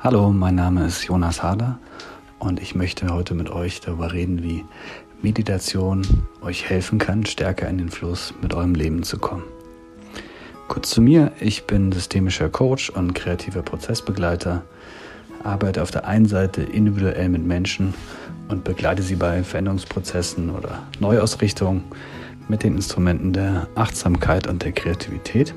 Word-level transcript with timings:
Hallo, 0.00 0.30
mein 0.30 0.54
Name 0.54 0.86
ist 0.86 1.02
Jonas 1.02 1.42
Hader 1.42 1.80
und 2.38 2.60
ich 2.60 2.76
möchte 2.76 3.12
heute 3.12 3.34
mit 3.34 3.50
euch 3.50 3.80
darüber 3.80 4.12
reden, 4.12 4.44
wie 4.44 4.64
Meditation 5.22 6.06
euch 6.40 6.70
helfen 6.70 7.00
kann, 7.00 7.26
stärker 7.26 7.68
in 7.68 7.78
den 7.78 7.88
Fluss 7.88 8.32
mit 8.40 8.54
eurem 8.54 8.76
Leben 8.76 9.02
zu 9.02 9.18
kommen. 9.18 9.42
Kurz 10.68 10.90
zu 10.90 11.02
mir, 11.02 11.32
ich 11.40 11.66
bin 11.66 11.90
systemischer 11.90 12.48
Coach 12.48 12.90
und 12.90 13.12
kreativer 13.14 13.62
Prozessbegleiter, 13.62 14.62
arbeite 15.42 15.82
auf 15.82 15.90
der 15.90 16.06
einen 16.06 16.26
Seite 16.26 16.62
individuell 16.62 17.28
mit 17.28 17.44
Menschen 17.44 17.92
und 18.48 18.62
begleite 18.62 19.02
sie 19.02 19.16
bei 19.16 19.42
Veränderungsprozessen 19.42 20.50
oder 20.50 20.86
Neuausrichtungen 21.00 21.82
mit 22.46 22.62
den 22.62 22.76
Instrumenten 22.76 23.32
der 23.32 23.66
Achtsamkeit 23.74 24.46
und 24.46 24.62
der 24.62 24.70
Kreativität. 24.70 25.54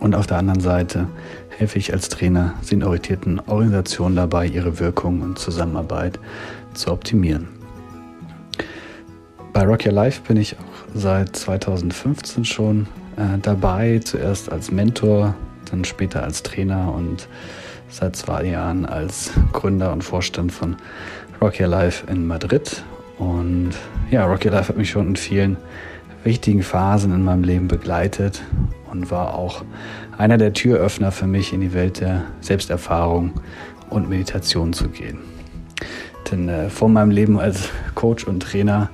Und 0.00 0.14
auf 0.14 0.26
der 0.26 0.38
anderen 0.38 0.60
Seite 0.60 1.06
helfe 1.56 1.78
ich 1.78 1.92
als 1.92 2.08
Trainer 2.08 2.54
sinnorientierten 2.62 3.40
Organisationen 3.40 4.16
dabei, 4.16 4.46
ihre 4.46 4.78
Wirkung 4.78 5.22
und 5.22 5.38
Zusammenarbeit 5.38 6.20
zu 6.74 6.92
optimieren. 6.92 7.48
Bei 9.52 9.64
Rock 9.64 9.86
Your 9.86 9.92
Life 9.92 10.22
bin 10.26 10.36
ich 10.36 10.56
auch 10.56 10.94
seit 10.94 11.34
2015 11.34 12.44
schon 12.44 12.86
äh, 13.16 13.38
dabei, 13.42 13.98
zuerst 13.98 14.52
als 14.52 14.70
Mentor, 14.70 15.34
dann 15.70 15.84
später 15.84 16.22
als 16.22 16.44
Trainer 16.44 16.94
und 16.94 17.28
seit 17.88 18.14
zwei 18.14 18.44
Jahren 18.44 18.86
als 18.86 19.32
Gründer 19.52 19.92
und 19.92 20.04
Vorstand 20.04 20.52
von 20.52 20.76
Rock 21.40 21.58
Your 21.60 21.66
Life 21.66 22.06
in 22.10 22.26
Madrid. 22.26 22.84
Und 23.18 23.70
ja, 24.12 24.26
Rock 24.26 24.44
Your 24.44 24.52
Life 24.52 24.68
hat 24.68 24.76
mich 24.76 24.90
schon 24.90 25.08
in 25.08 25.16
vielen 25.16 25.56
wichtigen 26.22 26.62
Phasen 26.62 27.12
in 27.12 27.24
meinem 27.24 27.42
Leben 27.42 27.66
begleitet 27.66 28.42
und 28.90 29.10
war 29.10 29.34
auch 29.34 29.64
einer 30.16 30.38
der 30.38 30.52
Türöffner 30.52 31.12
für 31.12 31.26
mich 31.26 31.52
in 31.52 31.60
die 31.60 31.72
Welt 31.72 32.00
der 32.00 32.22
Selbsterfahrung 32.40 33.32
und 33.90 34.08
Meditation 34.08 34.72
zu 34.72 34.88
gehen. 34.88 35.18
Denn 36.30 36.48
äh, 36.48 36.68
vor 36.68 36.88
meinem 36.88 37.10
Leben 37.10 37.38
als 37.38 37.70
Coach 37.94 38.24
und 38.24 38.40
Trainer 38.40 38.90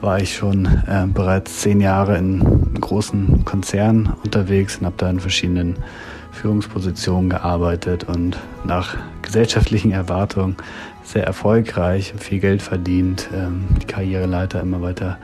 war 0.00 0.20
ich 0.20 0.36
schon 0.36 0.66
äh, 0.66 1.06
bereits 1.12 1.60
zehn 1.60 1.80
Jahre 1.80 2.16
in 2.18 2.74
großen 2.80 3.44
Konzernen 3.44 4.12
unterwegs 4.22 4.78
und 4.78 4.86
habe 4.86 4.96
da 4.98 5.10
in 5.10 5.20
verschiedenen 5.20 5.76
Führungspositionen 6.32 7.30
gearbeitet 7.30 8.04
und 8.04 8.36
nach 8.64 8.96
gesellschaftlichen 9.22 9.90
Erwartungen 9.90 10.56
sehr 11.02 11.24
erfolgreich, 11.24 12.14
viel 12.16 12.38
Geld 12.38 12.62
verdient, 12.62 13.28
ähm, 13.34 13.64
die 13.82 13.86
Karriereleiter 13.86 14.60
immer 14.60 14.82
weiter 14.82 15.18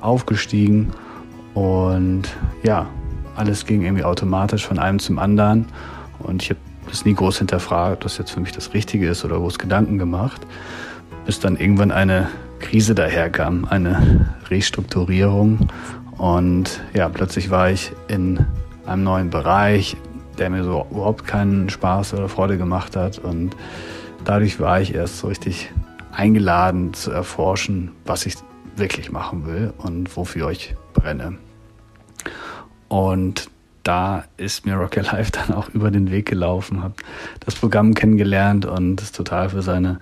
aufgestiegen 0.00 0.90
und 1.54 2.24
ja, 2.62 2.88
alles 3.36 3.66
ging 3.66 3.82
irgendwie 3.82 4.04
automatisch 4.04 4.66
von 4.66 4.78
einem 4.78 4.98
zum 4.98 5.18
anderen. 5.18 5.66
Und 6.18 6.42
ich 6.42 6.50
habe 6.50 6.60
das 6.88 7.04
nie 7.04 7.14
groß 7.14 7.38
hinterfragt, 7.38 7.94
ob 7.94 8.00
das 8.00 8.18
jetzt 8.18 8.30
für 8.30 8.40
mich 8.40 8.52
das 8.52 8.74
Richtige 8.74 9.08
ist 9.08 9.24
oder 9.24 9.36
groß 9.36 9.58
Gedanken 9.58 9.98
gemacht, 9.98 10.40
bis 11.24 11.40
dann 11.40 11.56
irgendwann 11.56 11.90
eine 11.90 12.28
Krise 12.60 12.94
daherkam, 12.94 13.66
eine 13.68 14.34
Restrukturierung. 14.48 15.68
Und 16.16 16.80
ja, 16.94 17.08
plötzlich 17.08 17.50
war 17.50 17.70
ich 17.70 17.92
in 18.08 18.46
einem 18.86 19.04
neuen 19.04 19.30
Bereich, 19.30 19.96
der 20.38 20.50
mir 20.50 20.64
so 20.64 20.86
überhaupt 20.90 21.26
keinen 21.26 21.68
Spaß 21.68 22.14
oder 22.14 22.28
Freude 22.28 22.56
gemacht 22.56 22.96
hat. 22.96 23.18
Und 23.18 23.56
dadurch 24.24 24.60
war 24.60 24.80
ich 24.80 24.94
erst 24.94 25.18
so 25.18 25.28
richtig 25.28 25.70
eingeladen 26.12 26.94
zu 26.94 27.10
erforschen, 27.10 27.92
was 28.04 28.26
ich 28.26 28.36
wirklich 28.76 29.10
machen 29.10 29.46
will 29.46 29.72
und 29.78 30.16
wofür 30.16 30.50
ich 30.50 30.74
brenne. 30.94 31.38
Und 32.96 33.50
da 33.82 34.24
ist 34.38 34.64
mir 34.64 34.76
Rock 34.76 34.96
Life 34.96 35.30
dann 35.46 35.54
auch 35.54 35.68
über 35.68 35.90
den 35.90 36.10
Weg 36.10 36.24
gelaufen, 36.24 36.82
habe 36.82 36.94
das 37.40 37.54
Programm 37.54 37.92
kennengelernt 37.92 38.64
und 38.64 39.02
es 39.02 39.12
total 39.12 39.50
für 39.50 39.60
seine 39.60 40.00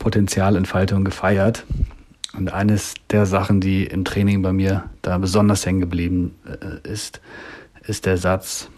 Potenzialentfaltung 0.00 1.04
gefeiert. 1.04 1.64
Und 2.36 2.52
eines 2.52 2.94
der 3.10 3.26
Sachen, 3.26 3.60
die 3.60 3.84
im 3.84 4.04
Training 4.04 4.42
bei 4.42 4.52
mir 4.52 4.90
da 5.02 5.18
besonders 5.18 5.64
hängen 5.64 5.78
geblieben 5.78 6.34
äh, 6.44 6.88
ist, 6.88 7.20
ist 7.86 8.06
der 8.06 8.18
Satz, 8.18 8.68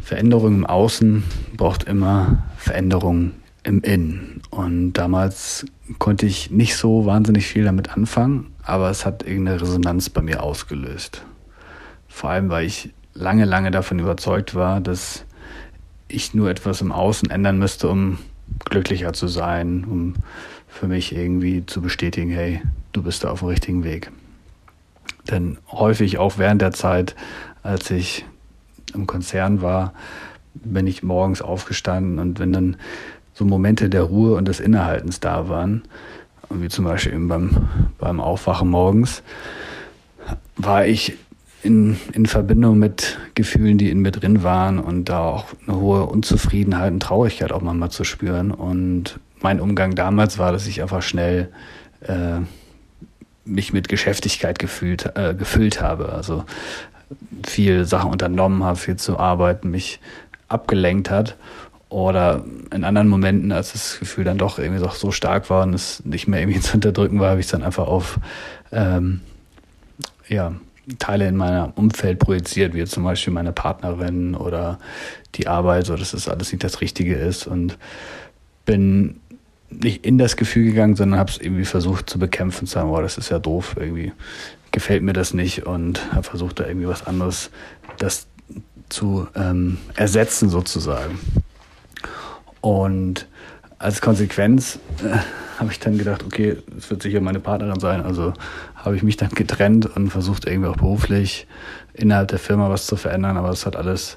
Veränderung 0.00 0.54
im 0.54 0.66
Außen 0.66 1.22
braucht 1.58 1.84
immer 1.84 2.44
Veränderung 2.56 3.32
im 3.62 3.82
Innen. 3.82 4.40
Und 4.48 4.94
damals 4.94 5.66
konnte 5.98 6.24
ich 6.24 6.50
nicht 6.50 6.76
so 6.76 7.04
wahnsinnig 7.04 7.46
viel 7.46 7.64
damit 7.64 7.94
anfangen, 7.94 8.54
aber 8.62 8.88
es 8.88 9.04
hat 9.04 9.22
irgendeine 9.22 9.60
Resonanz 9.60 10.08
bei 10.08 10.22
mir 10.22 10.42
ausgelöst. 10.42 11.26
Vor 12.14 12.30
allem, 12.30 12.48
weil 12.48 12.64
ich 12.64 12.90
lange, 13.12 13.44
lange 13.44 13.72
davon 13.72 13.98
überzeugt 13.98 14.54
war, 14.54 14.80
dass 14.80 15.24
ich 16.06 16.32
nur 16.32 16.48
etwas 16.48 16.80
im 16.80 16.92
Außen 16.92 17.28
ändern 17.28 17.58
müsste, 17.58 17.88
um 17.88 18.18
glücklicher 18.66 19.12
zu 19.12 19.26
sein, 19.26 19.84
um 19.84 20.14
für 20.68 20.86
mich 20.86 21.12
irgendwie 21.12 21.66
zu 21.66 21.82
bestätigen, 21.82 22.30
hey, 22.30 22.62
du 22.92 23.02
bist 23.02 23.24
da 23.24 23.30
auf 23.30 23.40
dem 23.40 23.48
richtigen 23.48 23.82
Weg. 23.82 24.12
Denn 25.28 25.58
häufig 25.72 26.18
auch 26.18 26.38
während 26.38 26.62
der 26.62 26.70
Zeit, 26.70 27.16
als 27.64 27.90
ich 27.90 28.24
im 28.94 29.08
Konzern 29.08 29.60
war, 29.60 29.92
bin 30.54 30.86
ich 30.86 31.02
morgens 31.02 31.42
aufgestanden 31.42 32.20
und 32.20 32.38
wenn 32.38 32.52
dann 32.52 32.76
so 33.32 33.44
Momente 33.44 33.90
der 33.90 34.04
Ruhe 34.04 34.36
und 34.36 34.46
des 34.46 34.60
Innehaltens 34.60 35.18
da 35.18 35.48
waren, 35.48 35.82
wie 36.48 36.68
zum 36.68 36.84
Beispiel 36.84 37.12
eben 37.12 37.26
beim, 37.26 37.68
beim 37.98 38.20
Aufwachen 38.20 38.68
morgens, 38.68 39.24
war 40.56 40.86
ich 40.86 41.18
in, 41.64 41.98
in 42.12 42.26
Verbindung 42.26 42.78
mit 42.78 43.18
Gefühlen, 43.34 43.78
die 43.78 43.90
in 43.90 44.00
mir 44.00 44.10
drin 44.10 44.42
waren 44.42 44.78
und 44.78 45.08
da 45.08 45.20
auch 45.20 45.46
eine 45.66 45.76
hohe 45.76 46.04
Unzufriedenheit 46.04 46.92
und 46.92 47.00
Traurigkeit 47.00 47.52
auch 47.52 47.62
manchmal 47.62 47.90
zu 47.90 48.04
spüren. 48.04 48.50
Und 48.50 49.18
mein 49.40 49.60
Umgang 49.60 49.94
damals 49.94 50.38
war, 50.38 50.52
dass 50.52 50.66
ich 50.66 50.82
einfach 50.82 51.02
schnell 51.02 51.50
äh, 52.02 52.40
mich 53.44 53.72
mit 53.72 53.88
Geschäftigkeit 53.88 54.58
gefühlt, 54.58 55.16
äh, 55.16 55.34
gefüllt 55.34 55.80
habe. 55.80 56.12
Also 56.12 56.44
viel 57.46 57.86
Sachen 57.86 58.10
unternommen 58.10 58.62
habe, 58.62 58.76
viel 58.76 58.96
zu 58.96 59.18
arbeiten, 59.18 59.70
mich 59.70 60.00
abgelenkt 60.48 61.10
hat. 61.10 61.36
Oder 61.88 62.44
in 62.72 62.84
anderen 62.84 63.08
Momenten, 63.08 63.52
als 63.52 63.72
das 63.72 63.98
Gefühl 64.00 64.24
dann 64.24 64.36
doch 64.38 64.58
irgendwie 64.58 64.84
so 64.92 65.12
stark 65.12 65.48
war 65.48 65.62
und 65.62 65.74
es 65.74 66.04
nicht 66.04 66.26
mehr 66.26 66.40
irgendwie 66.40 66.60
zu 66.60 66.74
unterdrücken 66.74 67.20
war, 67.20 67.30
habe 67.30 67.40
ich 67.40 67.46
es 67.46 67.52
dann 67.52 67.62
einfach 67.62 67.86
auf 67.86 68.18
ähm, 68.72 69.20
ja, 70.28 70.54
Teile 70.98 71.28
in 71.28 71.36
meinem 71.36 71.72
Umfeld 71.76 72.18
projiziert, 72.18 72.74
wie 72.74 72.84
zum 72.84 73.04
Beispiel 73.04 73.32
meine 73.32 73.52
Partnerin 73.52 74.34
oder 74.34 74.78
die 75.34 75.46
Arbeit, 75.46 75.86
so 75.86 75.96
dass 75.96 76.10
das 76.10 76.28
alles 76.28 76.52
nicht 76.52 76.64
das 76.64 76.80
Richtige 76.80 77.14
ist 77.14 77.46
und 77.46 77.78
bin 78.66 79.20
nicht 79.70 80.04
in 80.04 80.18
das 80.18 80.36
Gefühl 80.36 80.66
gegangen, 80.66 80.96
sondern 80.96 81.18
habe 81.18 81.30
es 81.30 81.38
irgendwie 81.38 81.64
versucht 81.64 82.08
zu 82.08 82.18
bekämpfen, 82.18 82.66
zu 82.66 82.74
sagen, 82.74 82.90
oh, 82.90 83.00
das 83.00 83.18
ist 83.18 83.30
ja 83.30 83.38
doof, 83.38 83.76
irgendwie 83.78 84.12
gefällt 84.70 85.02
mir 85.02 85.12
das 85.12 85.34
nicht 85.34 85.66
und 85.66 86.12
habe 86.12 86.24
versucht, 86.24 86.60
da 86.60 86.66
irgendwie 86.66 86.88
was 86.88 87.06
anderes 87.06 87.50
das 87.98 88.26
zu 88.88 89.26
ähm, 89.34 89.78
ersetzen 89.96 90.50
sozusagen. 90.50 91.18
Und 92.60 93.26
als 93.84 94.00
Konsequenz 94.00 94.78
äh, 95.04 95.18
habe 95.60 95.70
ich 95.70 95.78
dann 95.78 95.98
gedacht, 95.98 96.24
okay, 96.24 96.56
es 96.76 96.88
wird 96.88 97.02
sicher 97.02 97.20
meine 97.20 97.38
Partnerin 97.38 97.78
sein. 97.78 98.02
Also 98.02 98.32
habe 98.76 98.96
ich 98.96 99.02
mich 99.02 99.18
dann 99.18 99.28
getrennt 99.28 99.94
und 99.94 100.08
versucht 100.08 100.46
irgendwie 100.46 100.70
auch 100.70 100.76
beruflich 100.76 101.46
innerhalb 101.92 102.28
der 102.28 102.38
Firma 102.38 102.70
was 102.70 102.86
zu 102.86 102.96
verändern. 102.96 103.36
Aber 103.36 103.50
es 103.50 103.66
hat 103.66 103.76
alles 103.76 104.16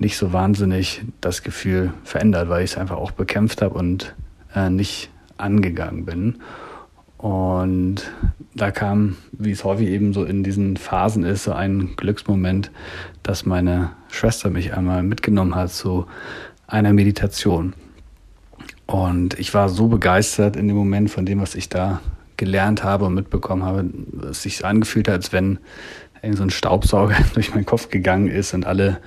nicht 0.00 0.16
so 0.16 0.32
wahnsinnig 0.32 1.02
das 1.20 1.44
Gefühl 1.44 1.94
verändert, 2.02 2.48
weil 2.48 2.64
ich 2.64 2.72
es 2.72 2.76
einfach 2.76 2.96
auch 2.96 3.12
bekämpft 3.12 3.62
habe 3.62 3.78
und 3.78 4.16
äh, 4.52 4.68
nicht 4.68 5.10
angegangen 5.36 6.04
bin. 6.04 6.40
Und 7.16 8.10
da 8.56 8.72
kam, 8.72 9.16
wie 9.30 9.52
es 9.52 9.62
häufig 9.62 9.88
eben 9.88 10.12
so 10.12 10.24
in 10.24 10.42
diesen 10.42 10.76
Phasen 10.76 11.22
ist, 11.22 11.44
so 11.44 11.52
ein 11.52 11.94
Glücksmoment, 11.96 12.72
dass 13.22 13.46
meine 13.46 13.92
Schwester 14.10 14.50
mich 14.50 14.74
einmal 14.74 15.04
mitgenommen 15.04 15.54
hat 15.54 15.70
zu 15.70 16.06
einer 16.66 16.92
Meditation. 16.92 17.74
Und 18.86 19.38
ich 19.38 19.54
war 19.54 19.68
so 19.68 19.88
begeistert 19.88 20.56
in 20.56 20.68
dem 20.68 20.76
Moment 20.76 21.10
von 21.10 21.24
dem, 21.24 21.40
was 21.40 21.54
ich 21.54 21.68
da 21.68 22.00
gelernt 22.36 22.82
habe 22.84 23.04
und 23.06 23.14
mitbekommen 23.14 23.62
habe, 23.62 23.84
dass 24.12 24.38
es 24.38 24.42
sich 24.42 24.64
angefühlt 24.64 25.08
hat, 25.08 25.14
als 25.14 25.32
wenn 25.32 25.58
so 26.32 26.42
ein 26.42 26.50
Staubsauger 26.50 27.16
durch 27.34 27.54
meinen 27.54 27.66
Kopf 27.66 27.88
gegangen 27.88 28.28
ist 28.28 28.54
und 28.54 28.66
alle 28.66 29.00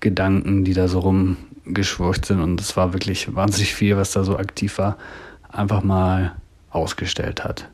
Gedanken, 0.00 0.64
die 0.64 0.74
da 0.74 0.88
so 0.88 1.00
rumgeschwurcht 1.00 2.26
sind. 2.26 2.40
Und 2.40 2.60
es 2.60 2.76
war 2.76 2.92
wirklich 2.92 3.34
wahnsinnig 3.34 3.74
viel, 3.74 3.96
was 3.96 4.12
da 4.12 4.24
so 4.24 4.36
aktiv 4.36 4.78
war, 4.78 4.96
einfach 5.48 5.82
mal 5.82 6.32
ausgestellt 6.70 7.44
hat. 7.44 7.68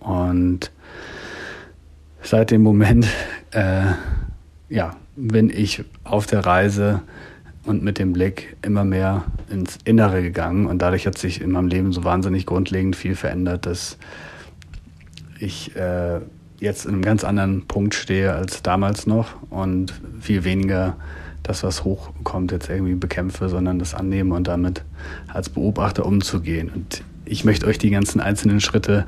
Und 0.00 0.70
seit 2.22 2.50
dem 2.50 2.62
Moment, 2.62 3.06
äh, 3.52 3.92
ja, 4.68 4.96
bin 5.16 5.50
ich 5.50 5.84
auf 6.02 6.26
der 6.26 6.44
Reise 6.44 7.02
und 7.64 7.82
mit 7.82 7.98
dem 7.98 8.12
Blick 8.12 8.56
immer 8.62 8.84
mehr 8.84 9.24
ins 9.50 9.78
Innere 9.84 10.22
gegangen. 10.22 10.66
Und 10.66 10.82
dadurch 10.82 11.06
hat 11.06 11.18
sich 11.18 11.40
in 11.40 11.50
meinem 11.50 11.68
Leben 11.68 11.92
so 11.92 12.04
wahnsinnig 12.04 12.46
grundlegend 12.46 12.96
viel 12.96 13.14
verändert, 13.14 13.66
dass 13.66 13.98
ich 15.38 15.74
äh, 15.76 16.20
jetzt 16.60 16.86
in 16.86 16.92
einem 16.92 17.02
ganz 17.02 17.24
anderen 17.24 17.66
Punkt 17.66 17.94
stehe 17.94 18.32
als 18.32 18.62
damals 18.62 19.06
noch 19.06 19.34
und 19.50 19.92
viel 20.20 20.44
weniger 20.44 20.96
das, 21.42 21.62
was 21.62 21.84
hochkommt, 21.84 22.52
jetzt 22.52 22.70
irgendwie 22.70 22.94
bekämpfe, 22.94 23.48
sondern 23.48 23.78
das 23.78 23.94
annehme 23.94 24.34
und 24.34 24.48
damit 24.48 24.82
als 25.28 25.50
Beobachter 25.50 26.06
umzugehen. 26.06 26.70
Und 26.74 27.02
ich 27.26 27.44
möchte 27.44 27.66
euch 27.66 27.78
die 27.78 27.90
ganzen 27.90 28.20
einzelnen 28.20 28.60
Schritte 28.60 29.06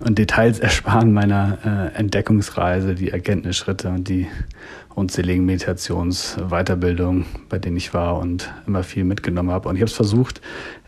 und 0.00 0.18
Details 0.18 0.58
ersparen 0.60 1.12
meiner 1.12 1.58
äh, 1.64 1.98
Entdeckungsreise, 1.98 2.94
die 2.94 3.10
Erkenntnisschritte 3.10 3.88
und 3.88 4.08
die 4.08 4.26
unzähligen 4.94 5.44
Meditationsweiterbildungen, 5.46 7.26
bei 7.48 7.58
denen 7.58 7.76
ich 7.76 7.94
war 7.94 8.18
und 8.18 8.52
immer 8.66 8.82
viel 8.82 9.04
mitgenommen 9.04 9.50
habe. 9.50 9.68
Und 9.68 9.76
ich 9.76 9.82
habe 9.82 9.90
es 9.90 9.96
versucht, 9.96 10.40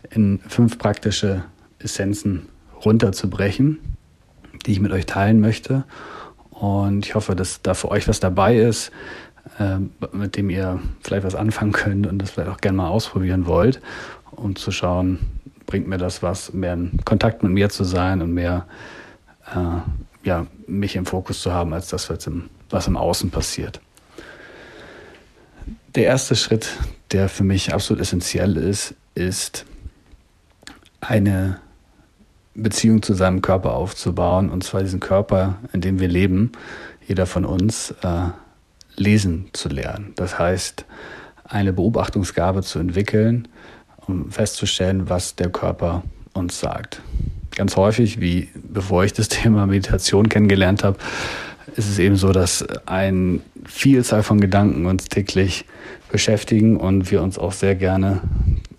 in 0.09 0.39
fünf 0.47 0.77
praktische 0.77 1.43
Essenzen 1.79 2.47
runterzubrechen, 2.83 3.79
die 4.65 4.73
ich 4.73 4.79
mit 4.79 4.91
euch 4.91 5.05
teilen 5.05 5.39
möchte. 5.39 5.85
Und 6.49 7.05
ich 7.05 7.15
hoffe, 7.15 7.35
dass 7.35 7.61
da 7.61 7.73
für 7.73 7.89
euch 7.89 8.07
was 8.07 8.19
dabei 8.19 8.57
ist, 8.57 8.91
äh, 9.59 9.77
mit 10.11 10.37
dem 10.37 10.49
ihr 10.49 10.79
vielleicht 11.01 11.25
was 11.25 11.35
anfangen 11.35 11.71
könnt 11.71 12.07
und 12.07 12.19
das 12.19 12.31
vielleicht 12.31 12.49
auch 12.49 12.61
gerne 12.61 12.77
mal 12.77 12.89
ausprobieren 12.89 13.45
wollt, 13.45 13.81
um 14.31 14.55
zu 14.55 14.71
schauen, 14.71 15.19
bringt 15.65 15.87
mir 15.87 15.97
das 15.97 16.21
was, 16.21 16.53
mehr 16.53 16.73
in 16.73 16.99
Kontakt 17.05 17.43
mit 17.43 17.51
mir 17.51 17.69
zu 17.69 17.83
sein 17.83 18.21
und 18.21 18.33
mehr 18.33 18.65
äh, 19.47 20.27
ja, 20.27 20.47
mich 20.67 20.95
im 20.95 21.05
Fokus 21.05 21.41
zu 21.41 21.53
haben, 21.53 21.73
als 21.73 21.89
das, 21.89 22.09
was 22.09 22.27
im, 22.27 22.49
was 22.69 22.87
im 22.87 22.97
Außen 22.97 23.31
passiert. 23.31 23.81
Der 25.95 26.05
erste 26.05 26.35
Schritt, 26.35 26.77
der 27.11 27.29
für 27.29 27.43
mich 27.43 27.73
absolut 27.73 28.01
essentiell 28.01 28.57
ist, 28.57 28.95
ist 29.15 29.65
eine 31.01 31.59
Beziehung 32.55 33.01
zu 33.01 33.13
seinem 33.13 33.41
Körper 33.41 33.73
aufzubauen, 33.73 34.49
und 34.49 34.63
zwar 34.63 34.81
diesen 34.81 34.99
Körper, 34.99 35.57
in 35.71 35.81
dem 35.81 35.99
wir 35.99 36.07
leben, 36.07 36.51
jeder 37.07 37.25
von 37.25 37.45
uns, 37.45 37.91
äh, 38.01 38.29
lesen 38.95 39.49
zu 39.53 39.69
lernen. 39.69 40.13
Das 40.15 40.37
heißt, 40.37 40.85
eine 41.43 41.73
Beobachtungsgabe 41.73 42.61
zu 42.61 42.79
entwickeln, 42.79 43.47
um 44.07 44.31
festzustellen, 44.31 45.09
was 45.09 45.35
der 45.35 45.49
Körper 45.49 46.03
uns 46.33 46.59
sagt. 46.59 47.01
Ganz 47.55 47.77
häufig, 47.77 48.19
wie 48.19 48.49
bevor 48.55 49.03
ich 49.03 49.13
das 49.13 49.27
Thema 49.29 49.67
Meditation 49.67 50.29
kennengelernt 50.29 50.83
habe, 50.83 50.97
ist 51.75 51.89
es 51.89 51.99
eben 51.99 52.15
so, 52.15 52.31
dass 52.31 52.65
eine 52.85 53.39
Vielzahl 53.65 54.23
von 54.23 54.39
Gedanken 54.39 54.85
uns 54.85 55.05
täglich 55.05 55.65
beschäftigen 56.11 56.77
und 56.77 57.09
wir 57.09 57.21
uns 57.21 57.39
auch 57.39 57.51
sehr 57.51 57.75
gerne 57.75 58.21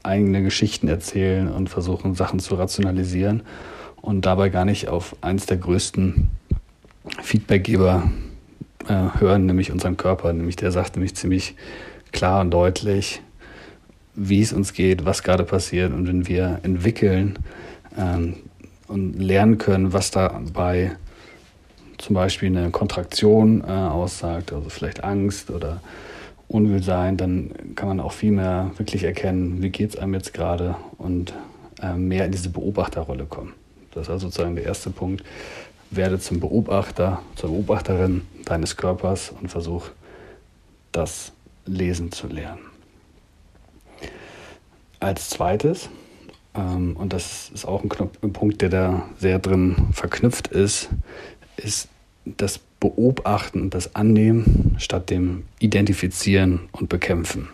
eigene 0.03 0.43
Geschichten 0.43 0.87
erzählen 0.89 1.49
und 1.49 1.69
versuchen, 1.69 2.15
Sachen 2.15 2.39
zu 2.39 2.55
rationalisieren 2.55 3.43
und 4.01 4.27
dabei 4.27 4.51
gar 4.51 4.65
nicht 4.65 4.89
auf 4.89 5.17
eins 5.23 5.47
der 5.47 5.57
größten 5.57 6.29
Feedbackgeber 7.23 8.11
äh, 8.89 9.19
hören, 9.19 9.47
nämlich 9.47 9.73
unseren 9.73 9.97
Körper. 9.97 10.33
Nämlich 10.33 10.57
der 10.57 10.73
sagt 10.73 10.97
nämlich 10.97 11.15
ziemlich 11.15 11.57
klar 12.13 12.43
und 12.43 12.51
deutlich, 12.51 13.23
wie 14.15 14.43
es 14.43 14.53
uns 14.53 14.75
geht, 14.75 15.05
was 15.05 15.23
gerade 15.23 15.45
passiert. 15.45 15.93
Und 15.93 16.07
wenn 16.07 16.29
wir 16.29 16.61
entwickeln 16.63 17.39
ähm, 17.97 18.37
und 18.95 19.19
lernen 19.19 19.59
können, 19.59 19.93
was 19.93 20.13
dabei 20.13 20.93
zum 21.99 22.15
Beispiel 22.15 22.57
eine 22.57 22.71
Kontraktion 22.71 23.63
äh, 23.63 23.73
aussagt, 23.73 24.53
also 24.53 24.71
vielleicht 24.71 25.03
Angst 25.03 25.51
oder 25.51 25.81
Unwohlsein, 26.47 27.17
dann 27.17 27.51
kann 27.75 27.89
man 27.89 27.99
auch 27.99 28.13
viel 28.13 28.31
mehr 28.31 28.71
wirklich 28.77 29.03
erkennen, 29.03 29.63
wie 29.63 29.71
geht 29.71 29.91
es 29.91 29.97
einem 29.97 30.15
jetzt 30.15 30.33
gerade 30.33 30.77
und 30.97 31.35
äh, 31.83 31.95
mehr 31.95 32.27
in 32.27 32.33
diese 32.33 32.51
Beobachterrolle 32.51 33.25
kommen. 33.27 33.53
Das 33.91 34.05
ist 34.05 34.11
also 34.11 34.29
sozusagen 34.29 34.55
der 34.55 34.65
erste 34.65 34.91
Punkt. 34.91 35.25
Werde 35.91 36.21
zum 36.21 36.39
Beobachter, 36.39 37.21
zur 37.35 37.51
Beobachterin 37.51 38.23
deines 38.45 38.77
Körpers 38.77 39.33
und 39.41 39.49
versuch 39.49 39.89
das 40.93 41.33
lesen 41.67 42.13
zu 42.13 42.29
lernen. 42.29 42.63
Als 45.01 45.31
zweites, 45.31 45.89
ähm, 46.55 46.97
und 46.97 47.13
das 47.13 47.51
ist 47.53 47.65
auch 47.65 47.83
ein, 47.83 47.89
Knopf, 47.89 48.19
ein 48.23 48.33
Punkt, 48.33 48.63
der 48.63 48.69
da 48.69 49.09
sehr 49.19 49.39
drin 49.39 49.89
verknüpft 49.93 50.49
ist, 50.49 50.89
ist 51.57 51.89
das 52.25 52.59
Beobachten 52.81 53.63
und 53.63 53.75
das 53.75 53.95
Annehmen 53.95 54.77
statt 54.79 55.11
dem 55.11 55.45
Identifizieren 55.59 56.69
und 56.73 56.89
Bekämpfen. 56.89 57.49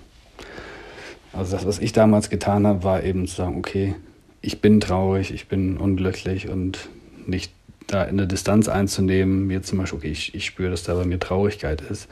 Also 1.33 1.57
das, 1.57 1.67
was 1.67 1.79
ich 1.79 1.93
damals 1.93 2.31
getan 2.31 2.67
habe, 2.67 2.83
war 2.83 3.05
eben 3.05 3.27
zu 3.27 3.37
sagen, 3.37 3.57
okay, 3.57 3.95
ich 4.43 4.61
bin 4.61 4.81
traurig, 4.81 5.33
ich 5.33 5.49
bin 5.49 5.77
unglücklich 5.77 6.49
und 6.49 6.89
nicht 7.27 7.53
da 7.87 8.03
in 8.05 8.19
eine 8.19 8.27
Distanz 8.27 8.69
einzunehmen, 8.69 9.47
mir 9.47 9.63
zum 9.63 9.79
Beispiel, 9.79 9.99
okay, 9.99 10.11
ich, 10.11 10.35
ich 10.35 10.47
spüre, 10.47 10.71
dass 10.71 10.85
da 10.85 10.95
bei 10.95 11.05
mir 11.05 11.19
Traurigkeit 11.19 11.81
ist, 11.81 12.09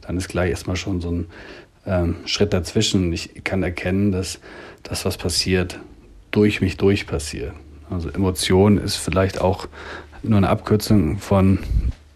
dann 0.00 0.16
ist 0.16 0.28
gleich 0.28 0.50
erstmal 0.50 0.76
schon 0.76 1.00
so 1.00 1.10
ein 1.10 1.26
ähm, 1.86 2.16
Schritt 2.26 2.52
dazwischen. 2.52 3.12
Ich 3.12 3.44
kann 3.44 3.62
erkennen, 3.62 4.12
dass 4.12 4.40
das, 4.82 5.04
was 5.04 5.16
passiert, 5.16 5.78
durch 6.32 6.60
mich 6.60 6.76
durch 6.76 7.06
passiert. 7.06 7.52
Also 7.88 8.10
Emotion 8.10 8.78
ist 8.78 8.96
vielleicht 8.96 9.40
auch 9.40 9.68
nur 10.22 10.38
eine 10.38 10.48
Abkürzung 10.48 11.18
von 11.18 11.60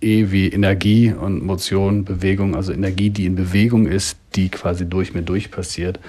E 0.00 0.30
wie 0.30 0.48
Energie 0.48 1.12
und 1.12 1.44
Motion, 1.44 2.04
Bewegung, 2.04 2.54
also 2.54 2.72
Energie, 2.72 3.10
die 3.10 3.26
in 3.26 3.34
Bewegung 3.34 3.86
ist, 3.86 4.18
die 4.34 4.48
quasi 4.48 4.88
durch 4.88 5.14
mir 5.14 5.22
durch 5.22 5.50
passiert 5.50 6.00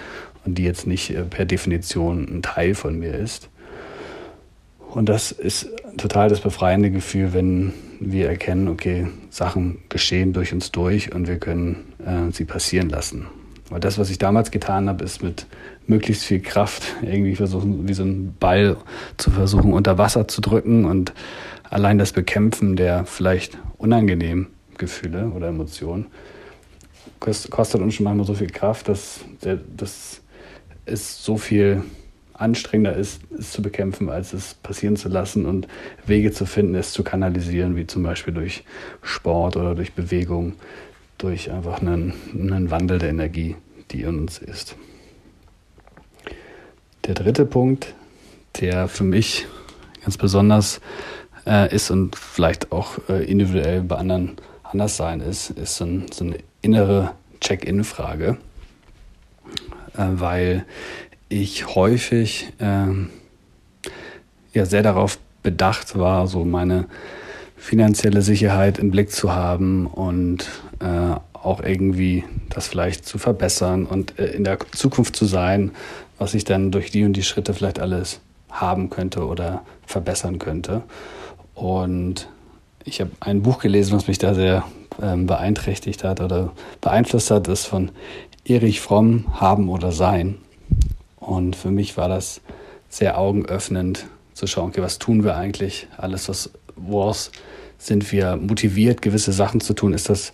und 0.45 0.57
die 0.57 0.63
jetzt 0.63 0.87
nicht 0.87 1.09
äh, 1.11 1.23
per 1.23 1.45
Definition 1.45 2.27
ein 2.29 2.41
Teil 2.41 2.75
von 2.75 2.99
mir 2.99 3.13
ist. 3.13 3.49
Und 4.89 5.09
das 5.09 5.31
ist 5.31 5.69
total 5.97 6.29
das 6.29 6.41
befreiende 6.41 6.91
Gefühl, 6.91 7.33
wenn 7.33 7.73
wir 7.99 8.29
erkennen, 8.29 8.67
okay, 8.67 9.07
Sachen 9.29 9.79
geschehen 9.89 10.33
durch 10.33 10.53
uns 10.53 10.71
durch 10.71 11.13
und 11.13 11.27
wir 11.27 11.37
können 11.37 11.93
äh, 12.05 12.31
sie 12.31 12.45
passieren 12.45 12.89
lassen. 12.89 13.27
Weil 13.69 13.79
das, 13.79 13.97
was 13.97 14.09
ich 14.09 14.17
damals 14.17 14.51
getan 14.51 14.87
habe, 14.87 15.03
ist 15.03 15.21
mit 15.21 15.45
möglichst 15.87 16.23
viel 16.23 16.39
Kraft 16.39 16.95
irgendwie 17.01 17.35
versuchen, 17.35 17.87
wie 17.87 17.93
so 17.93 18.03
ein 18.03 18.35
Ball 18.39 18.77
zu 19.17 19.31
versuchen, 19.31 19.73
unter 19.73 19.97
Wasser 19.97 20.27
zu 20.27 20.41
drücken 20.41 20.85
und 20.85 21.13
allein 21.63 21.97
das 21.97 22.13
Bekämpfen 22.13 22.75
der 22.75 23.05
vielleicht 23.05 23.57
unangenehmen 23.77 24.47
Gefühle 24.77 25.31
oder 25.35 25.47
Emotionen 25.47 26.07
kostet 27.19 27.81
uns 27.81 27.95
schon 27.95 28.03
manchmal 28.03 28.25
so 28.25 28.33
viel 28.33 28.49
Kraft, 28.49 28.89
dass 28.89 29.21
das 29.75 30.21
ist 30.85 31.23
so 31.23 31.37
viel 31.37 31.83
anstrengender 32.33 32.95
ist, 32.95 33.21
es 33.37 33.51
zu 33.51 33.61
bekämpfen, 33.61 34.09
als 34.09 34.33
es 34.33 34.53
passieren 34.53 34.95
zu 34.95 35.09
lassen 35.09 35.45
und 35.45 35.67
Wege 36.05 36.31
zu 36.31 36.45
finden, 36.45 36.75
es 36.75 36.91
zu 36.91 37.03
kanalisieren, 37.03 37.75
wie 37.75 37.87
zum 37.87 38.03
Beispiel 38.03 38.33
durch 38.33 38.63
Sport 39.01 39.57
oder 39.57 39.73
durch 39.73 39.93
Bewegung, 39.93 40.53
durch 41.17 41.51
einfach 41.51 41.81
einen, 41.81 42.13
einen 42.33 42.71
Wandel 42.71 42.99
der 42.99 43.09
Energie, 43.09 43.55
die 43.91 44.01
in 44.01 44.19
uns 44.19 44.37
ist. 44.37 44.75
Der 47.05 47.15
dritte 47.15 47.45
Punkt, 47.45 47.93
der 48.59 48.87
für 48.87 49.03
mich 49.03 49.47
ganz 50.01 50.17
besonders 50.17 50.81
äh, 51.45 51.73
ist 51.73 51.89
und 51.89 52.15
vielleicht 52.15 52.71
auch 52.71 52.99
äh, 53.09 53.23
individuell 53.23 53.81
bei 53.81 53.95
anderen 53.95 54.37
anders 54.63 54.97
sein 54.97 55.21
ist, 55.21 55.51
ist 55.51 55.77
so, 55.77 55.85
ein, 55.85 56.05
so 56.11 56.25
eine 56.25 56.37
innere 56.61 57.11
Check-in-Frage, 57.39 58.37
äh, 59.95 60.05
weil 60.11 60.65
ich 61.29 61.75
häufig 61.75 62.53
ähm, 62.59 63.09
ja 64.53 64.65
sehr 64.65 64.83
darauf 64.83 65.19
bedacht 65.43 65.97
war, 65.97 66.27
so 66.27 66.43
meine 66.43 66.85
finanzielle 67.55 68.21
Sicherheit 68.21 68.77
im 68.79 68.91
Blick 68.91 69.11
zu 69.11 69.33
haben 69.33 69.87
und 69.87 70.49
äh, 70.79 71.15
auch 71.33 71.61
irgendwie 71.61 72.23
das 72.49 72.67
vielleicht 72.67 73.05
zu 73.05 73.17
verbessern 73.17 73.85
und 73.85 74.17
äh, 74.19 74.27
in 74.27 74.43
der 74.43 74.59
Zukunft 74.71 75.15
zu 75.15 75.25
sein, 75.25 75.71
was 76.17 76.33
ich 76.33 76.43
dann 76.43 76.71
durch 76.71 76.91
die 76.91 77.03
und 77.03 77.13
die 77.13 77.23
Schritte 77.23 77.53
vielleicht 77.53 77.79
alles 77.79 78.19
haben 78.49 78.89
könnte 78.89 79.25
oder 79.25 79.63
verbessern 79.85 80.39
könnte. 80.39 80.83
Und 81.53 82.29
ich 82.83 83.01
habe 83.01 83.11
ein 83.19 83.43
Buch 83.43 83.59
gelesen, 83.59 83.95
was 83.95 84.07
mich 84.07 84.17
da 84.17 84.33
sehr 84.33 84.63
ähm, 85.01 85.27
beeinträchtigt 85.27 86.03
hat 86.03 86.21
oder 86.21 86.53
beeinflusst 86.81 87.31
hat, 87.31 87.47
ist 87.47 87.65
von 87.65 87.91
Erich 88.45 88.79
Fromm, 88.79 89.25
Haben 89.39 89.69
oder 89.69 89.91
Sein. 89.91 90.37
Und 91.19 91.55
für 91.55 91.71
mich 91.71 91.97
war 91.97 92.07
das 92.07 92.41
sehr 92.89 93.17
augenöffnend 93.17 94.05
zu 94.33 94.47
schauen, 94.47 94.69
okay, 94.69 94.81
was 94.81 94.99
tun 94.99 95.23
wir 95.23 95.35
eigentlich? 95.35 95.87
Alles, 95.97 96.29
was, 96.29 96.51
woraus 96.75 97.31
sind 97.77 98.11
wir 98.11 98.37
motiviert, 98.37 99.01
gewisse 99.01 99.33
Sachen 99.33 99.59
zu 99.59 99.73
tun? 99.73 99.93
Ist 99.93 100.09
das, 100.09 100.31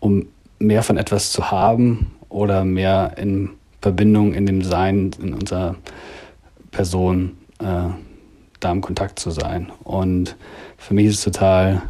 um 0.00 0.26
mehr 0.58 0.82
von 0.82 0.96
etwas 0.96 1.30
zu 1.32 1.50
haben 1.50 2.12
oder 2.28 2.64
mehr 2.64 3.14
in 3.16 3.50
Verbindung 3.80 4.34
in 4.34 4.46
dem 4.46 4.62
Sein, 4.62 5.12
in 5.22 5.34
unserer 5.34 5.76
Person, 6.70 7.36
äh, 7.60 7.88
da 8.60 8.72
im 8.72 8.80
Kontakt 8.80 9.18
zu 9.18 9.30
sein? 9.30 9.70
Und 9.84 10.36
für 10.76 10.94
mich 10.94 11.06
ist 11.06 11.18
es 11.18 11.24
total 11.24 11.82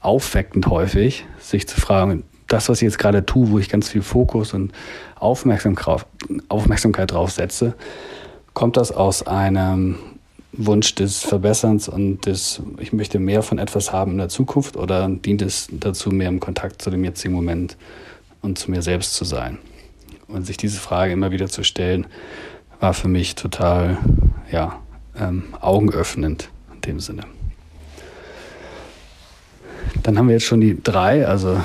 aufweckend 0.00 0.66
häufig, 0.66 1.26
sich 1.38 1.68
zu 1.68 1.80
fragen, 1.80 2.24
das, 2.48 2.68
was 2.68 2.78
ich 2.78 2.86
jetzt 2.86 2.98
gerade 2.98 3.24
tue, 3.24 3.50
wo 3.50 3.58
ich 3.58 3.68
ganz 3.68 3.88
viel 3.88 4.02
Fokus 4.02 4.52
und 4.52 4.72
Aufmerksamkeit 5.18 6.04
drauf 7.10 7.30
setze, 7.30 7.74
kommt 8.52 8.76
das 8.76 8.92
aus 8.92 9.26
einem 9.26 9.96
Wunsch 10.56 10.94
des 10.94 11.22
Verbesserns 11.22 11.88
und 11.88 12.26
des, 12.26 12.62
ich 12.78 12.92
möchte 12.92 13.18
mehr 13.18 13.42
von 13.42 13.58
etwas 13.58 13.92
haben 13.92 14.12
in 14.12 14.18
der 14.18 14.28
Zukunft 14.28 14.76
oder 14.76 15.08
dient 15.08 15.42
es 15.42 15.68
dazu, 15.70 16.10
mehr 16.10 16.28
im 16.28 16.40
Kontakt 16.40 16.82
zu 16.82 16.90
dem 16.90 17.04
jetzigen 17.04 17.34
Moment 17.34 17.76
und 18.40 18.58
zu 18.58 18.70
mir 18.70 18.82
selbst 18.82 19.14
zu 19.14 19.24
sein. 19.24 19.58
Und 20.28 20.46
sich 20.46 20.56
diese 20.56 20.78
Frage 20.78 21.12
immer 21.12 21.30
wieder 21.30 21.48
zu 21.48 21.64
stellen, 21.64 22.06
war 22.80 22.94
für 22.94 23.08
mich 23.08 23.34
total 23.34 23.98
ja, 24.50 24.80
ähm, 25.18 25.44
augenöffnend 25.60 26.48
in 26.72 26.80
dem 26.82 27.00
Sinne. 27.00 27.22
Dann 30.02 30.18
haben 30.18 30.28
wir 30.28 30.34
jetzt 30.34 30.46
schon 30.46 30.60
die 30.60 30.80
drei, 30.82 31.26
also 31.26 31.60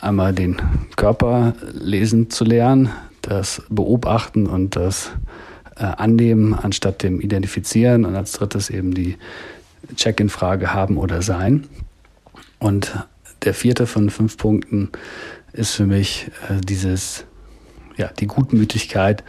einmal 0.00 0.32
den 0.32 0.60
Körper 0.96 1.54
lesen 1.72 2.30
zu 2.30 2.44
lernen, 2.44 2.90
das 3.22 3.62
Beobachten 3.68 4.46
und 4.46 4.76
das 4.76 5.10
äh, 5.78 5.84
Annehmen 5.84 6.54
anstatt 6.54 7.02
dem 7.02 7.20
Identifizieren 7.20 8.04
und 8.04 8.14
als 8.14 8.32
drittes 8.32 8.70
eben 8.70 8.94
die 8.94 9.16
Check-in-Frage 9.94 10.72
haben 10.72 10.96
oder 10.96 11.22
sein. 11.22 11.66
Und 12.58 12.92
der 13.44 13.54
vierte 13.54 13.86
von 13.86 14.10
fünf 14.10 14.36
Punkten 14.36 14.90
ist 15.52 15.74
für 15.74 15.86
mich 15.86 16.30
äh, 16.48 16.60
dieses, 16.60 17.24
ja, 17.96 18.10
die 18.18 18.26
Gutmütigkeit 18.26 19.24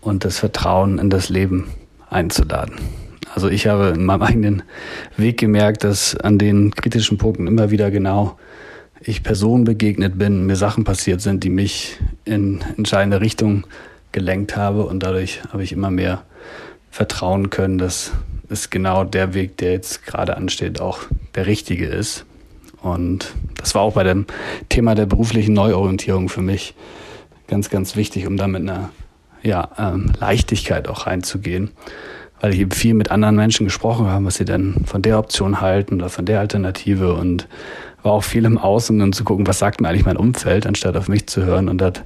und 0.00 0.24
das 0.24 0.38
Vertrauen 0.38 0.98
in 0.98 1.10
das 1.10 1.28
Leben 1.28 1.68
einzuladen. 2.08 2.76
Also 3.34 3.48
ich 3.48 3.66
habe 3.66 3.92
in 3.94 4.04
meinem 4.04 4.22
eigenen 4.22 4.62
Weg 5.16 5.38
gemerkt, 5.38 5.84
dass 5.84 6.16
an 6.16 6.38
den 6.38 6.72
kritischen 6.74 7.18
Punkten 7.18 7.46
immer 7.46 7.70
wieder 7.70 7.90
genau 7.90 8.38
ich 9.02 9.22
Personen 9.22 9.64
begegnet 9.64 10.18
bin, 10.18 10.46
mir 10.46 10.56
Sachen 10.56 10.84
passiert 10.84 11.20
sind, 11.20 11.42
die 11.42 11.50
mich 11.50 11.98
in 12.24 12.60
entscheidende 12.76 13.20
Richtung 13.20 13.66
gelenkt 14.12 14.56
habe 14.56 14.84
und 14.84 15.02
dadurch 15.02 15.42
habe 15.52 15.62
ich 15.62 15.72
immer 15.72 15.90
mehr 15.90 16.22
vertrauen 16.90 17.50
können, 17.50 17.78
dass 17.78 18.12
es 18.48 18.70
genau 18.70 19.04
der 19.04 19.34
Weg, 19.34 19.56
der 19.58 19.72
jetzt 19.72 20.04
gerade 20.04 20.36
ansteht, 20.36 20.80
auch 20.80 21.00
der 21.34 21.46
richtige 21.46 21.86
ist. 21.86 22.24
Und 22.82 23.34
das 23.56 23.74
war 23.74 23.82
auch 23.82 23.94
bei 23.94 24.04
dem 24.04 24.26
Thema 24.68 24.94
der 24.94 25.06
beruflichen 25.06 25.54
Neuorientierung 25.54 26.28
für 26.28 26.42
mich 26.42 26.74
ganz, 27.46 27.70
ganz 27.70 27.94
wichtig, 27.94 28.26
um 28.26 28.36
da 28.36 28.48
mit 28.48 28.62
einer 28.62 28.90
ja, 29.42 29.70
ähm, 29.78 30.12
Leichtigkeit 30.18 30.88
auch 30.88 31.06
reinzugehen 31.06 31.70
weil 32.40 32.54
ich 32.54 32.60
eben 32.60 32.70
viel 32.70 32.94
mit 32.94 33.10
anderen 33.10 33.36
Menschen 33.36 33.66
gesprochen 33.66 34.06
habe, 34.06 34.24
was 34.24 34.36
sie 34.36 34.44
denn 34.44 34.82
von 34.86 35.02
der 35.02 35.18
Option 35.18 35.60
halten 35.60 35.96
oder 35.96 36.08
von 36.08 36.24
der 36.24 36.40
Alternative 36.40 37.14
und 37.14 37.46
war 38.02 38.12
auch 38.12 38.24
viel 38.24 38.46
im 38.46 38.56
Außen 38.56 39.00
und 39.02 39.14
zu 39.14 39.24
gucken, 39.24 39.46
was 39.46 39.58
sagt 39.58 39.80
mir 39.80 39.88
eigentlich 39.88 40.06
mein 40.06 40.16
Umfeld, 40.16 40.66
anstatt 40.66 40.96
auf 40.96 41.08
mich 41.08 41.26
zu 41.26 41.44
hören. 41.44 41.68
Und 41.68 41.82
hat 41.82 42.04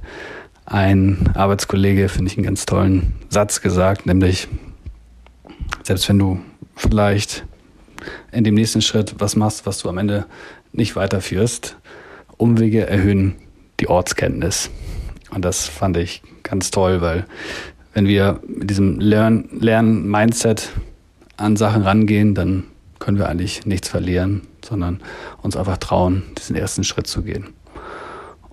ein 0.65 1.29
Arbeitskollege, 1.35 2.09
finde 2.09 2.31
ich, 2.31 2.37
einen 2.37 2.45
ganz 2.45 2.65
tollen 2.65 3.13
Satz 3.29 3.61
gesagt, 3.61 4.05
nämlich, 4.05 4.47
selbst 5.83 6.09
wenn 6.09 6.19
du 6.19 6.41
vielleicht 6.75 7.45
in 8.31 8.43
dem 8.43 8.55
nächsten 8.55 8.81
Schritt 8.81 9.15
was 9.19 9.35
machst, 9.35 9.65
was 9.65 9.79
du 9.79 9.89
am 9.89 9.97
Ende 9.97 10.25
nicht 10.71 10.95
weiterführst, 10.95 11.77
Umwege 12.37 12.87
erhöhen 12.87 13.35
die 13.79 13.87
Ortskenntnis. 13.87 14.69
Und 15.31 15.45
das 15.45 15.67
fand 15.67 15.97
ich 15.97 16.21
ganz 16.43 16.71
toll, 16.71 17.01
weil 17.01 17.25
wenn 17.93 18.07
wir 18.07 18.41
mit 18.47 18.69
diesem 18.69 18.99
Lern-Mindset 18.99 20.69
an 21.37 21.55
Sachen 21.55 21.83
rangehen, 21.83 22.35
dann 22.35 22.65
können 22.99 23.17
wir 23.17 23.29
eigentlich 23.29 23.65
nichts 23.65 23.89
verlieren, 23.89 24.41
sondern 24.63 25.01
uns 25.41 25.55
einfach 25.55 25.77
trauen, 25.77 26.23
diesen 26.37 26.55
ersten 26.55 26.83
Schritt 26.83 27.07
zu 27.07 27.21
gehen. 27.21 27.47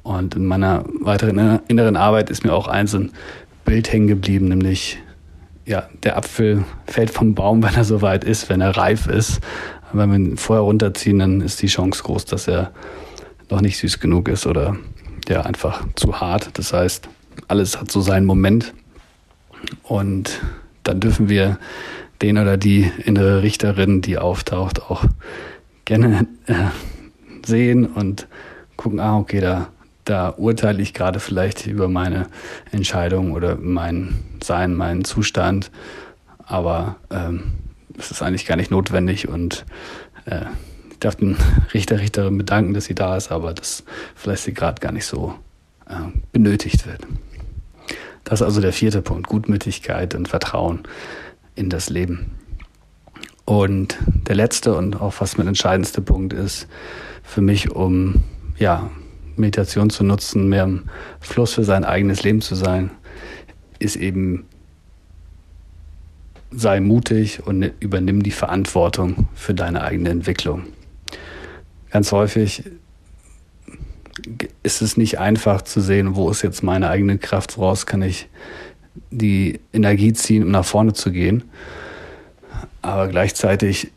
Und 0.03 0.35
in 0.35 0.47
meiner 0.47 0.85
weiteren 1.01 1.61
inneren 1.69 1.97
Arbeit 1.97 2.31
ist 2.31 2.45
mir 2.45 2.53
auch 2.53 2.69
ein 2.69 2.87
so 2.87 2.99
ein 2.99 3.13
Bild 3.65 3.93
hängen 3.93 4.09
geblieben, 4.09 4.49
nämlich 4.49 4.99
ja, 5.65 5.89
der 6.03 6.17
Apfel 6.17 6.65
fällt 6.87 7.11
vom 7.11 7.35
Baum, 7.35 7.63
wenn 7.63 7.75
er 7.75 7.85
soweit 7.85 8.25
ist, 8.25 8.49
wenn 8.49 8.61
er 8.61 8.77
reif 8.77 9.07
ist. 9.07 9.41
Wenn 9.93 10.11
wir 10.11 10.17
ihn 10.17 10.37
vorher 10.37 10.63
runterziehen, 10.63 11.19
dann 11.19 11.41
ist 11.43 11.61
die 11.61 11.67
Chance 11.67 12.03
groß, 12.03 12.25
dass 12.25 12.49
er 12.49 12.73
noch 13.51 13.61
nicht 13.61 13.77
süß 13.79 14.01
genug 14.01 14.29
ist 14.29 14.47
oder 14.47 14.77
ja 15.29 15.43
einfach 15.43 15.85
zu 15.95 16.21
hart. 16.21 16.51
Das 16.55 16.73
heißt, 16.73 17.09
alles 17.49 17.79
hat 17.79 17.91
so 17.91 18.01
seinen 18.01 18.25
Moment. 18.25 18.73
Und 19.83 20.41
dann 20.83 20.99
dürfen 21.01 21.29
wir 21.29 21.59
den 22.23 22.39
oder 22.39 22.57
die 22.57 22.91
innere 23.05 23.43
Richterin, 23.43 24.01
die 24.01 24.19
auftaucht, 24.19 24.83
auch 24.83 25.05
gerne 25.85 26.27
äh, 26.47 26.55
sehen 27.45 27.87
und 27.87 28.27
gucken, 28.77 29.01
ah, 29.01 29.19
okay, 29.19 29.41
da, 29.41 29.69
da 30.05 30.31
urteile 30.31 30.83
ich 30.83 30.95
gerade 30.95 31.21
vielleicht 31.21 31.67
über 31.67 31.89
meine 31.89 32.27
Entscheidung 32.71 33.33
oder 33.33 33.57
mein 33.57 34.19
Sein, 34.43 34.75
meinen 34.75 35.05
Zustand. 35.05 35.71
Aber 36.39 36.97
ähm, 37.11 37.53
es 37.99 38.11
ist 38.11 38.23
eigentlich 38.23 38.47
gar 38.47 38.57
nicht 38.57 38.71
notwendig 38.71 39.29
und 39.29 39.65
äh, 40.27 40.47
ich 40.91 40.99
darf 40.99 41.17
den 41.17 41.37
Richter, 41.73 41.99
Richterin 41.99 42.39
bedanken, 42.39 42.75
dass 42.75 42.87
sie 42.87 42.95
da 42.95 43.17
ist, 43.17 43.31
aber 43.31 43.55
dass 43.55 43.85
vielleicht 44.15 44.45
sie 44.45 44.55
gerade 44.55 44.81
gar 44.81 44.93
nicht 44.93 45.07
so 45.07 45.35
äh, 45.89 45.95
benötigt 46.33 46.87
wird. 46.87 47.07
Das 48.25 48.41
ist 48.41 48.47
also 48.47 48.61
der 48.61 48.73
vierte 48.73 49.03
Punkt, 49.03 49.27
Gutmütigkeit 49.27 50.15
und 50.15 50.29
Vertrauen 50.29 50.81
in 51.55 51.71
das 51.71 51.91
Leben. 51.91 52.31
Und 53.45 53.99
der 54.29 54.37
letzte 54.37 54.75
und 54.75 55.01
auch 55.01 55.13
fast 55.13 55.39
mit 55.39 55.47
entscheidendste 55.47 56.01
Punkt 56.01 56.33
ist 56.33 56.69
für 57.25 57.41
mich, 57.41 57.73
um 57.73 58.23
ja, 58.57 58.91
Meditation 59.37 59.91
zu 59.91 60.05
nutzen, 60.05 60.49
mehr 60.49 60.65
im 60.65 60.85
Fluss 61.21 61.55
für 61.55 61.65
sein 61.65 61.85
eigenes 61.85 62.23
Leben 62.23 62.41
zu 62.41 62.55
sein, 62.55 62.91
ist 63.79 63.97
eben 63.97 64.47
sei 66.51 66.81
mutig 66.81 67.45
und 67.47 67.73
übernimm 67.81 68.23
die 68.23 68.31
Verantwortung 68.31 69.29
für 69.35 69.55
deine 69.55 69.83
eigene 69.83 70.11
Entwicklung. 70.11 70.65
Ganz 71.91 72.13
häufig 72.13 72.65
ist 74.63 74.83
es 74.83 74.97
nicht 74.97 75.19
einfach 75.19 75.63
zu 75.63 75.81
sehen, 75.81 76.15
wo 76.15 76.31
ist 76.31 76.43
jetzt 76.43 76.63
meine 76.63 76.89
eigene 76.89 77.19
Kraft, 77.19 77.57
woraus 77.57 77.87
kann 77.87 78.03
ich 78.03 78.29
die 79.11 79.61
Energie 79.73 80.13
ziehen, 80.13 80.45
um 80.45 80.51
nach 80.51 80.65
vorne 80.65 80.93
zu 80.93 81.11
gehen. 81.11 81.45
Aber 82.83 83.09
gleichzeitig 83.09 83.91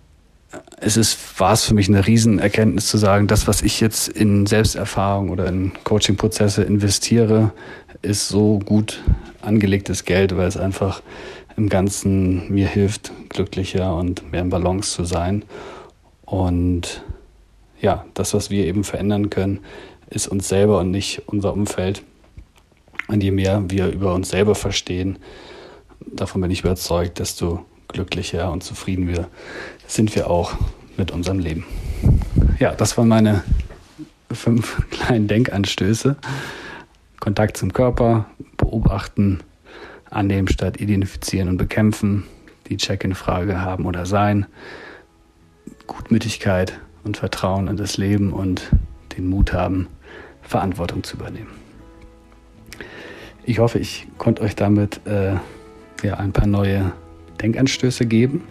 es 0.77 0.97
ist, 0.97 1.39
war 1.39 1.53
es 1.53 1.63
für 1.63 1.73
mich 1.73 1.87
eine 1.87 2.05
Riesenerkenntnis 2.05 2.87
zu 2.87 2.97
sagen, 2.97 3.27
das, 3.27 3.47
was 3.47 3.61
ich 3.61 3.79
jetzt 3.79 4.07
in 4.07 4.45
Selbsterfahrung 4.45 5.29
oder 5.29 5.47
in 5.47 5.71
Coaching-Prozesse 5.83 6.63
investiere, 6.63 7.51
ist 8.01 8.27
so 8.27 8.59
gut 8.59 9.01
angelegtes 9.41 10.05
Geld, 10.05 10.35
weil 10.35 10.47
es 10.47 10.57
einfach 10.57 11.01
im 11.55 11.69
Ganzen 11.69 12.51
mir 12.53 12.67
hilft, 12.67 13.11
glücklicher 13.29 13.95
und 13.95 14.31
mehr 14.31 14.41
in 14.41 14.49
Balance 14.49 14.91
zu 14.91 15.05
sein. 15.05 15.45
Und 16.25 17.03
ja, 17.79 18.05
das, 18.13 18.33
was 18.33 18.49
wir 18.49 18.65
eben 18.65 18.83
verändern 18.83 19.29
können, 19.29 19.59
ist 20.09 20.27
uns 20.27 20.49
selber 20.49 20.79
und 20.79 20.91
nicht 20.91 21.21
unser 21.27 21.53
Umfeld. 21.53 22.03
Und 23.07 23.23
je 23.23 23.31
mehr 23.31 23.63
wir 23.69 23.87
über 23.87 24.13
uns 24.13 24.29
selber 24.29 24.55
verstehen, 24.55 25.19
davon 25.99 26.41
bin 26.41 26.51
ich 26.51 26.61
überzeugt, 26.61 27.19
desto 27.19 27.65
glücklicher 27.95 28.51
und 28.51 28.61
zufrieden 28.61 29.07
wir 29.07 29.29
sind 29.87 30.15
wir 30.15 30.29
auch 30.29 30.53
mit 30.97 31.11
unserem 31.11 31.39
Leben. 31.39 31.65
Ja, 32.59 32.75
das 32.75 32.97
waren 32.97 33.07
meine 33.07 33.43
fünf 34.31 34.87
kleinen 34.89 35.27
Denkanstöße. 35.27 36.17
Kontakt 37.21 37.55
zum 37.55 37.71
Körper, 37.71 38.25
beobachten, 38.57 39.39
annehmen 40.09 40.49
statt 40.49 40.79
identifizieren 40.79 41.47
und 41.47 41.57
bekämpfen, 41.57 42.25
die 42.67 42.77
Check-in-Frage 42.77 43.61
haben 43.61 43.85
oder 43.85 44.05
sein, 44.05 44.45
Gutmütigkeit 45.87 46.77
und 47.05 47.17
Vertrauen 47.17 47.67
in 47.67 47.77
das 47.77 47.95
Leben 47.95 48.33
und 48.33 48.71
den 49.17 49.27
Mut 49.29 49.53
haben, 49.53 49.87
Verantwortung 50.41 51.03
zu 51.03 51.15
übernehmen. 51.15 51.51
Ich 53.45 53.59
hoffe, 53.59 53.79
ich 53.79 54.07
konnte 54.17 54.41
euch 54.41 54.55
damit 54.55 54.99
äh, 55.07 55.35
ja, 56.03 56.15
ein 56.17 56.33
paar 56.33 56.47
neue 56.47 56.91
Denkanstöße 57.41 58.05
geben. 58.05 58.41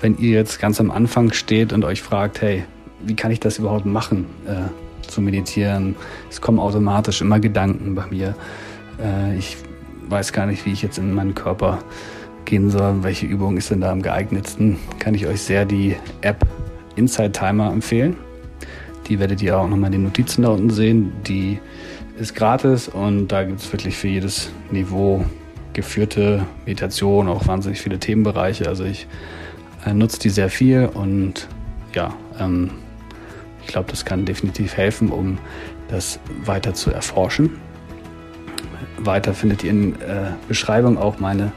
Wenn 0.00 0.16
ihr 0.18 0.30
jetzt 0.30 0.60
ganz 0.60 0.80
am 0.80 0.90
Anfang 0.90 1.32
steht 1.32 1.72
und 1.72 1.84
euch 1.84 2.02
fragt, 2.02 2.40
hey, 2.40 2.64
wie 3.02 3.14
kann 3.14 3.30
ich 3.30 3.40
das 3.40 3.58
überhaupt 3.58 3.86
machen, 3.86 4.26
äh, 4.46 5.08
zu 5.08 5.20
meditieren? 5.20 5.96
Es 6.30 6.40
kommen 6.40 6.58
automatisch 6.58 7.20
immer 7.20 7.40
Gedanken 7.40 7.94
bei 7.94 8.06
mir. 8.06 8.34
Äh, 9.02 9.36
ich 9.36 9.56
weiß 10.08 10.32
gar 10.32 10.46
nicht, 10.46 10.64
wie 10.66 10.72
ich 10.72 10.82
jetzt 10.82 10.98
in 10.98 11.14
meinen 11.14 11.34
Körper 11.34 11.78
gehen 12.44 12.70
soll. 12.70 13.02
Welche 13.02 13.26
Übung 13.26 13.56
ist 13.56 13.70
denn 13.70 13.80
da 13.80 13.92
am 13.92 14.02
geeignetsten? 14.02 14.78
Kann 14.98 15.14
ich 15.14 15.26
euch 15.26 15.42
sehr 15.42 15.64
die 15.64 15.96
App 16.20 16.46
Inside 16.96 17.32
Timer 17.32 17.70
empfehlen. 17.72 18.16
Die 19.08 19.18
werdet 19.18 19.42
ihr 19.42 19.58
auch 19.58 19.68
nochmal 19.68 19.86
in 19.86 19.92
den 19.92 20.02
Notizen 20.04 20.42
da 20.42 20.50
unten 20.50 20.70
sehen. 20.70 21.12
Die 21.26 21.58
ist 22.18 22.34
gratis 22.34 22.88
und 22.88 23.28
da 23.28 23.44
gibt 23.44 23.60
es 23.60 23.72
wirklich 23.72 23.96
für 23.96 24.08
jedes 24.08 24.50
Niveau 24.70 25.24
geführte 25.72 26.46
Meditation, 26.66 27.28
auch 27.28 27.46
wahnsinnig 27.46 27.80
viele 27.80 27.98
Themenbereiche. 27.98 28.66
Also 28.66 28.84
ich 28.84 29.06
äh, 29.86 29.92
nutze 29.92 30.18
die 30.18 30.30
sehr 30.30 30.50
viel 30.50 30.88
und 30.92 31.48
ja, 31.94 32.14
ähm, 32.38 32.70
ich 33.62 33.68
glaube, 33.68 33.90
das 33.90 34.04
kann 34.04 34.24
definitiv 34.24 34.76
helfen, 34.76 35.10
um 35.10 35.38
das 35.88 36.18
weiter 36.44 36.74
zu 36.74 36.90
erforschen. 36.90 37.58
Weiter 38.98 39.34
findet 39.34 39.64
ihr 39.64 39.70
in 39.70 39.98
der 39.98 40.08
äh, 40.08 40.30
Beschreibung 40.48 40.98
auch 40.98 41.18
meine 41.18 41.52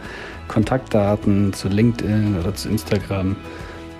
Kontaktdaten 0.48 1.54
zu 1.54 1.68
LinkedIn 1.68 2.40
oder 2.40 2.54
zu 2.54 2.70
Instagram. 2.70 3.36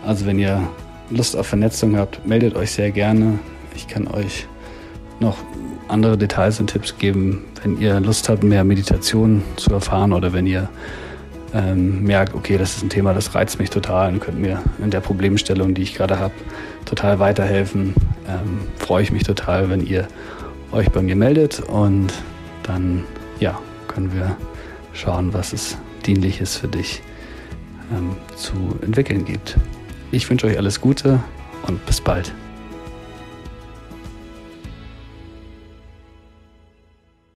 Also 0.06 0.26
wenn 0.26 0.40
ihr 0.40 0.62
Lust 1.10 1.36
auf 1.36 1.48
Vernetzung 1.48 1.98
habt, 1.98 2.26
meldet 2.26 2.56
euch 2.56 2.72
sehr 2.72 2.92
gerne. 2.92 3.40
Ich 3.76 3.88
kann 3.88 4.08
euch 4.08 4.48
noch 5.20 5.38
andere 5.88 6.18
Details 6.18 6.60
und 6.60 6.68
Tipps 6.68 6.98
geben. 6.98 7.46
Wenn 7.62 7.80
ihr 7.80 8.00
Lust 8.00 8.30
habt, 8.30 8.44
mehr 8.44 8.64
Meditation 8.64 9.44
zu 9.56 9.72
erfahren 9.74 10.14
oder 10.14 10.34
wenn 10.34 10.48
ihr 10.48 10.70
ähm, 11.54 12.04
merkt, 12.04 12.34
okay, 12.34 12.58
das 12.58 12.78
ist 12.78 12.84
ein 12.84 12.90
Thema, 12.90 13.14
das 13.14 13.36
reizt 13.36 13.60
mich 13.60 13.70
total 13.70 14.14
und 14.14 14.20
könnt 14.20 14.40
mir 14.40 14.62
in 14.84 14.90
der 14.90 15.02
Problemstellung, 15.02 15.74
die 15.74 15.84
ich 15.84 15.94
gerade 15.94 16.20
habe, 16.20 16.34
total 16.86 17.20
weiterhelfen, 17.20 17.94
ähm, 18.28 18.62
freue 18.78 19.04
ich 19.04 19.12
mich 19.12 19.24
total, 19.24 19.70
wenn 19.70 19.86
ihr 19.86 20.08
euch 20.72 20.90
bei 20.90 21.02
mir 21.02 21.16
meldet 21.16 21.60
und 21.60 22.12
dann 22.64 23.04
ja, 23.40 23.60
können 23.88 24.14
wir 24.14 24.36
schauen, 24.94 25.34
was 25.34 25.54
es 25.54 25.78
dienliches 26.06 26.58
für 26.58 26.68
dich 26.68 27.02
ähm, 27.96 28.16
zu 28.36 28.54
entwickeln 28.82 29.26
gibt. 29.26 29.58
Ich 30.12 30.30
wünsche 30.30 30.48
euch 30.48 30.58
alles 30.58 30.82
Gute 30.82 31.20
und 31.68 31.86
bis 31.86 32.02
bald. 32.02 32.34